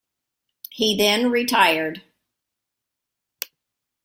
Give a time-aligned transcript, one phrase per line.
[0.71, 2.01] He then retired.